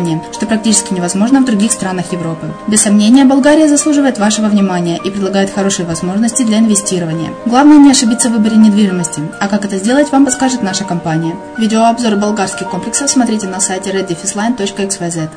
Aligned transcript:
стране, 0.00 0.22
что 0.32 0.46
практически 0.46 0.94
невозможно 0.94 1.40
в 1.40 1.44
других 1.44 1.72
странах 1.72 2.12
Европы. 2.12 2.46
Без 2.68 2.82
сомнения, 2.82 3.24
Болгария 3.24 3.68
заслуживает 3.68 4.18
вашего 4.18 4.46
внимания 4.46 4.98
и 5.04 5.10
предлагает 5.10 5.52
хорошие 5.52 5.86
возможности 5.86 6.42
для 6.42 6.58
инвестирования. 6.58 7.32
Главное 7.44 7.78
не 7.78 7.90
ошибиться 7.90 8.28
в 8.28 8.32
выборе 8.32 8.56
недвижимости, 8.56 9.20
а 9.38 9.48
как 9.48 9.64
это 9.64 9.76
сделать, 9.76 10.10
вам 10.10 10.24
подскажет 10.24 10.62
наша 10.62 10.84
компания. 10.84 11.36
Видеообзор 11.58 12.16
болгарских 12.16 12.70
комплексов 12.70 13.10
смотрите 13.10 13.46
на 13.46 13.60
сайте 13.60 13.90
reddefisline.xyz. 13.90 15.30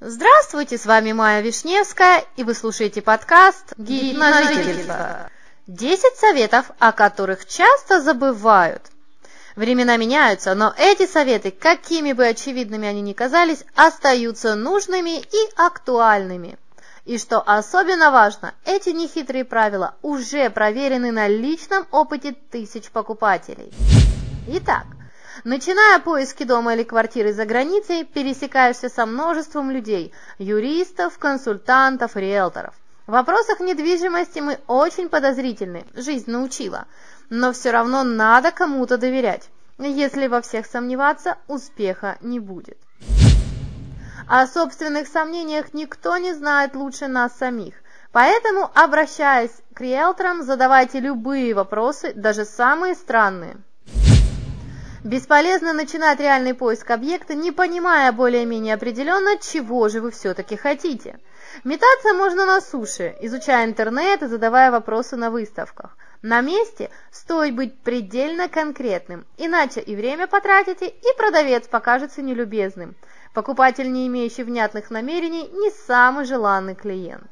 Здравствуйте, 0.00 0.78
с 0.78 0.86
вами 0.86 1.12
Майя 1.12 1.42
Вишневская, 1.42 2.24
и 2.36 2.42
вы 2.42 2.54
слушаете 2.54 3.02
подкаст 3.02 3.74
«Гид 3.76 4.16
на 4.16 4.42
жительство». 4.42 5.30
10 5.68 6.16
советов, 6.16 6.72
о 6.80 6.90
которых 6.92 7.46
часто 7.46 8.00
забывают. 8.00 8.91
Времена 9.54 9.98
меняются, 9.98 10.54
но 10.54 10.72
эти 10.78 11.06
советы, 11.06 11.50
какими 11.50 12.12
бы 12.12 12.26
очевидными 12.26 12.88
они 12.88 13.02
ни 13.02 13.12
казались, 13.12 13.64
остаются 13.74 14.54
нужными 14.54 15.20
и 15.20 15.50
актуальными. 15.56 16.58
И 17.04 17.18
что 17.18 17.40
особенно 17.40 18.10
важно, 18.10 18.54
эти 18.64 18.90
нехитрые 18.90 19.44
правила 19.44 19.94
уже 20.02 20.48
проверены 20.50 21.10
на 21.10 21.28
личном 21.28 21.86
опыте 21.90 22.34
тысяч 22.50 22.90
покупателей. 22.90 23.72
Итак, 24.46 24.86
начиная 25.44 25.98
поиски 25.98 26.44
дома 26.44 26.74
или 26.74 26.84
квартиры 26.84 27.32
за 27.32 27.44
границей, 27.44 28.04
пересекаешься 28.04 28.88
со 28.88 29.04
множеством 29.04 29.70
людей– 29.70 30.12
юристов, 30.38 31.18
консультантов, 31.18 32.16
риэлторов. 32.16 32.74
В 33.06 33.12
вопросах 33.12 33.60
недвижимости 33.60 34.38
мы 34.38 34.60
очень 34.68 35.08
подозрительны, 35.08 35.84
жизнь 35.94 36.30
научила– 36.30 36.86
но 37.32 37.54
все 37.54 37.70
равно 37.70 38.04
надо 38.04 38.50
кому-то 38.52 38.98
доверять. 38.98 39.48
Если 39.78 40.26
во 40.26 40.42
всех 40.42 40.66
сомневаться, 40.66 41.38
успеха 41.48 42.18
не 42.20 42.38
будет. 42.38 42.76
О 44.28 44.46
собственных 44.46 45.08
сомнениях 45.08 45.72
никто 45.72 46.18
не 46.18 46.34
знает 46.34 46.76
лучше 46.76 47.08
нас 47.08 47.34
самих. 47.38 47.76
Поэтому, 48.12 48.70
обращаясь 48.74 49.62
к 49.72 49.80
риэлторам, 49.80 50.42
задавайте 50.42 51.00
любые 51.00 51.54
вопросы, 51.54 52.12
даже 52.14 52.44
самые 52.44 52.94
странные. 52.94 53.56
Бесполезно 55.02 55.72
начинать 55.72 56.20
реальный 56.20 56.52
поиск 56.52 56.90
объекта, 56.90 57.34
не 57.34 57.50
понимая 57.50 58.12
более-менее 58.12 58.74
определенно, 58.74 59.38
чего 59.38 59.88
же 59.88 60.02
вы 60.02 60.10
все-таки 60.10 60.56
хотите. 60.56 61.18
Метаться 61.64 62.12
можно 62.12 62.44
на 62.44 62.60
суше, 62.60 63.16
изучая 63.22 63.64
интернет 63.64 64.22
и 64.22 64.26
задавая 64.26 64.70
вопросы 64.70 65.16
на 65.16 65.30
выставках. 65.30 65.96
На 66.22 66.40
месте 66.40 66.88
стоит 67.10 67.56
быть 67.56 67.80
предельно 67.80 68.48
конкретным, 68.48 69.26
иначе 69.38 69.80
и 69.80 69.96
время 69.96 70.28
потратите, 70.28 70.86
и 70.86 71.16
продавец 71.18 71.66
покажется 71.66 72.22
нелюбезным. 72.22 72.94
Покупатель, 73.34 73.90
не 73.90 74.06
имеющий 74.06 74.44
внятных 74.44 74.90
намерений, 74.90 75.48
не 75.48 75.70
самый 75.70 76.24
желанный 76.24 76.76
клиент. 76.76 77.26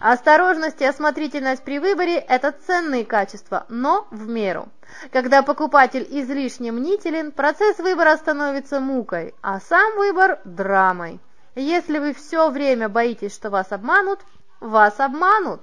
Осторожность 0.00 0.80
и 0.80 0.84
осмотрительность 0.84 1.64
при 1.64 1.80
выборе– 1.80 2.14
это 2.28 2.52
ценные 2.52 3.04
качества, 3.04 3.66
но 3.68 4.06
в 4.12 4.28
меру. 4.28 4.68
Когда 5.10 5.42
покупатель 5.42 6.06
излишне 6.08 6.70
мнителен, 6.70 7.32
процесс 7.32 7.78
выбора 7.78 8.16
становится 8.18 8.78
мукой, 8.78 9.34
а 9.42 9.58
сам 9.58 9.96
выбор– 9.96 10.38
драмой. 10.44 11.18
Если 11.56 11.98
вы 11.98 12.14
все 12.14 12.50
время 12.50 12.88
боитесь, 12.88 13.34
что 13.34 13.50
вас 13.50 13.72
обманут, 13.72 14.20
вас 14.60 15.00
обманут. 15.00 15.62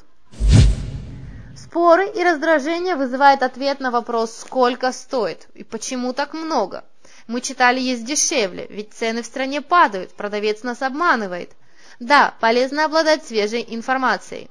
Споры 1.70 2.10
и 2.10 2.24
раздражение 2.24 2.96
вызывает 2.96 3.44
ответ 3.44 3.80
на 3.80 3.92
вопрос 3.92 4.36
«Сколько 4.36 4.92
стоит?» 4.92 5.48
и 5.54 5.64
«Почему 5.64 6.14
так 6.14 6.34
много?» 6.34 6.84
Мы 7.28 7.42
читали 7.42 7.80
«Есть 7.80 8.06
дешевле», 8.06 8.66
ведь 8.72 8.94
цены 8.94 9.22
в 9.22 9.28
стране 9.28 9.62
падают, 9.62 10.12
продавец 10.16 10.64
нас 10.64 10.82
обманывает. 10.82 11.52
Да, 12.00 12.34
полезно 12.40 12.86
обладать 12.86 13.24
свежей 13.24 13.64
информацией. 13.70 14.50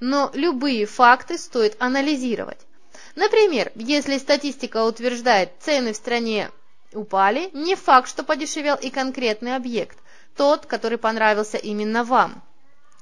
Но 0.00 0.30
любые 0.32 0.86
факты 0.86 1.36
стоит 1.36 1.76
анализировать. 1.80 2.60
Например, 3.14 3.70
если 3.74 4.16
статистика 4.16 4.84
утверждает, 4.84 5.50
цены 5.60 5.92
в 5.92 5.96
стране 5.96 6.50
упали, 6.94 7.50
не 7.52 7.74
факт, 7.74 8.08
что 8.08 8.22
подешевел 8.22 8.76
и 8.76 8.88
конкретный 8.88 9.54
объект, 9.54 9.98
тот, 10.34 10.64
который 10.64 10.96
понравился 10.96 11.58
именно 11.58 12.04
вам. 12.04 12.42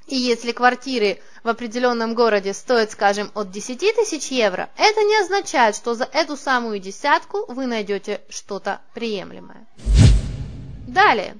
И 0.06 0.14
если 0.14 0.52
квартиры 0.52 1.20
в 1.42 1.48
определенном 1.48 2.14
городе 2.14 2.54
стоят, 2.54 2.92
скажем, 2.92 3.30
от 3.34 3.50
10 3.50 3.78
тысяч 3.78 4.28
евро, 4.28 4.70
это 4.76 5.02
не 5.02 5.20
означает, 5.20 5.74
что 5.74 5.94
за 5.94 6.04
эту 6.04 6.36
самую 6.36 6.78
десятку 6.78 7.44
вы 7.48 7.66
найдете 7.66 8.20
что-то 8.28 8.80
приемлемое. 8.94 9.66
Далее. 10.86 11.36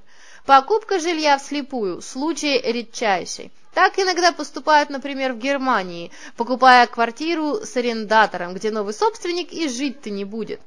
Покупка 0.47 0.99
жилья 0.99 1.39
вслепую– 1.39 2.01
случай 2.03 2.61
редчайший. 2.61 3.53
Так 3.73 3.99
иногда 3.99 4.33
поступают, 4.33 4.91
например, 4.91 5.33
в 5.33 5.39
Германии, 5.39 6.11
покупая 6.37 6.87
квартиру 6.87 7.65
с 7.65 7.77
арендатором, 7.77 8.55
где 8.55 8.71
новый 8.71 8.95
собственник 8.95 9.53
и 9.53 9.69
жить-то 9.69 10.11
не 10.11 10.25
будет. 10.25 10.61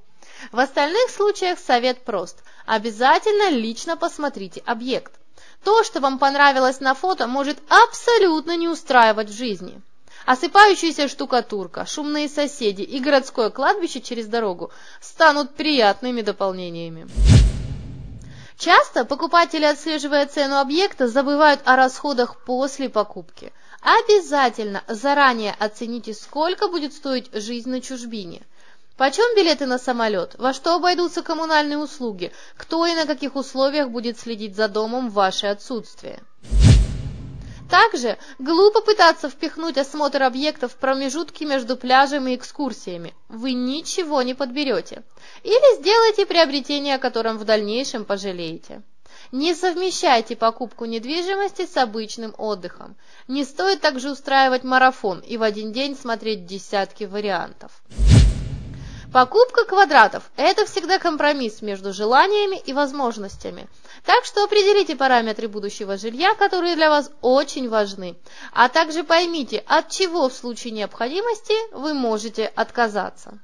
В 0.51 0.59
остальных 0.59 1.09
случаях 1.09 1.59
совет 1.59 2.03
прост. 2.03 2.43
Обязательно 2.65 3.49
лично 3.49 3.97
посмотрите 3.97 4.61
объект. 4.65 5.18
То, 5.63 5.83
что 5.83 5.99
вам 5.99 6.19
понравилось 6.19 6.79
на 6.79 6.93
фото, 6.93 7.27
может 7.27 7.57
абсолютно 7.69 8.55
не 8.55 8.67
устраивать 8.67 9.29
в 9.29 9.37
жизни. 9.37 9.81
Осыпающаяся 10.25 11.07
штукатурка, 11.07 11.85
шумные 11.85 12.29
соседи 12.29 12.81
и 12.81 12.99
городское 12.99 13.49
кладбище 13.49 13.99
через 14.01 14.27
дорогу 14.27 14.71
станут 15.01 15.55
приятными 15.55 16.21
дополнениями. 16.21 17.07
Часто 18.57 19.05
покупатели, 19.05 19.63
отслеживая 19.63 20.27
цену 20.27 20.57
объекта, 20.57 21.07
забывают 21.07 21.61
о 21.65 21.75
расходах 21.75 22.37
после 22.43 22.89
покупки. 22.89 23.53
Обязательно 23.81 24.83
заранее 24.87 25.55
оцените, 25.57 26.13
сколько 26.13 26.67
будет 26.67 26.93
стоить 26.93 27.33
жизнь 27.33 27.69
на 27.69 27.81
чужбине– 27.81 28.41
Почем 28.99 29.33
билеты 29.33 29.65
на 29.65 29.79
самолет? 29.79 30.35
Во 30.37 30.51
что 30.51 30.75
обойдутся 30.75 31.21
коммунальные 31.21 31.77
услуги? 31.77 32.33
Кто 32.57 32.85
и 32.85 32.93
на 32.95 33.05
каких 33.05 33.37
условиях 33.37 33.91
будет 33.91 34.19
следить 34.19 34.57
за 34.57 34.67
домом 34.67 35.09
в 35.09 35.13
ваше 35.13 35.47
отсутствие? 35.47 36.21
Также 37.71 38.17
глупо 38.39 38.81
пытаться 38.81 39.29
впихнуть 39.29 39.77
осмотр 39.77 40.23
объектов 40.23 40.73
в 40.73 40.75
промежутки 40.75 41.45
между 41.45 41.77
пляжем 41.77 42.27
и 42.27 42.35
экскурсиями. 42.35 43.13
Вы 43.29 43.53
ничего 43.53 44.21
не 44.21 44.33
подберете. 44.33 45.03
Или 45.43 45.79
сделайте 45.79 46.25
приобретение, 46.25 46.95
о 46.95 46.99
котором 46.99 47.37
в 47.37 47.45
дальнейшем 47.45 48.03
пожалеете. 48.03 48.81
Не 49.31 49.55
совмещайте 49.55 50.35
покупку 50.35 50.83
недвижимости 50.83 51.65
с 51.65 51.77
обычным 51.77 52.35
отдыхом. 52.37 52.97
Не 53.29 53.45
стоит 53.45 53.79
также 53.79 54.11
устраивать 54.11 54.65
марафон 54.65 55.21
и 55.21 55.37
в 55.37 55.43
один 55.43 55.71
день 55.71 55.95
смотреть 55.95 56.45
десятки 56.45 57.05
вариантов. 57.05 57.81
Покупка 59.11 59.65
квадратов– 59.65 60.29
это 60.37 60.67
всегда 60.67 60.99
компромисс 60.99 61.63
между 61.63 61.93
желаниями 61.93 62.61
и 62.63 62.73
возможностями. 62.73 63.67
Так 64.05 64.23
что 64.23 64.43
определите 64.43 64.95
параметры 64.95 65.47
будущего 65.47 65.97
жилья, 65.97 66.35
которые 66.35 66.75
для 66.75 66.91
вас 66.91 67.09
очень 67.21 67.69
важны. 67.69 68.15
А 68.53 68.69
также 68.69 69.03
поймите, 69.03 69.63
от 69.65 69.89
чего 69.89 70.29
в 70.29 70.33
случае 70.33 70.73
необходимости 70.73 71.55
вы 71.73 71.95
можете 71.95 72.45
отказаться. 72.45 73.39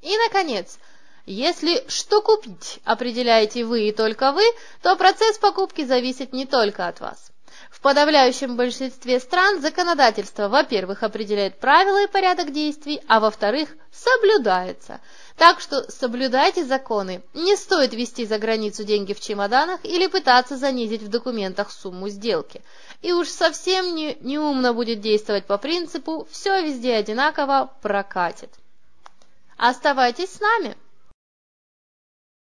И, 0.00 0.16
наконец, 0.16 0.78
если 1.26 1.84
что 1.88 2.22
купить 2.22 2.80
определяете 2.84 3.66
вы 3.66 3.88
и 3.88 3.92
только 3.92 4.32
вы, 4.32 4.44
то 4.82 4.96
процесс 4.96 5.36
покупки 5.36 5.84
зависит 5.84 6.32
не 6.32 6.46
только 6.46 6.88
от 6.88 7.00
вас. 7.00 7.30
В 7.70 7.80
подавляющем 7.80 8.56
большинстве 8.56 9.20
стран 9.20 9.60
законодательство, 9.60 10.48
во-первых, 10.48 11.04
определяет 11.04 11.60
правила 11.60 12.02
и 12.02 12.08
порядок 12.08 12.52
действий, 12.52 13.00
а 13.06 13.20
во-вторых, 13.20 13.70
соблюдается. 13.92 15.00
Так 15.36 15.60
что 15.60 15.90
соблюдайте 15.90 16.64
законы. 16.64 17.22
Не 17.32 17.56
стоит 17.56 17.94
вести 17.94 18.26
за 18.26 18.38
границу 18.38 18.82
деньги 18.82 19.14
в 19.14 19.20
чемоданах 19.20 19.84
или 19.84 20.08
пытаться 20.08 20.56
занизить 20.56 21.02
в 21.02 21.08
документах 21.08 21.70
сумму 21.70 22.08
сделки. 22.08 22.60
И 23.02 23.12
уж 23.12 23.28
совсем 23.28 23.94
не, 23.94 24.18
неумно 24.20 24.74
будет 24.74 25.00
действовать 25.00 25.46
по 25.46 25.56
принципу 25.56 26.26
«все 26.30 26.60
везде 26.62 26.96
одинаково, 26.96 27.72
прокатит». 27.82 28.50
Оставайтесь 29.56 30.32
с 30.34 30.40
нами! 30.40 30.76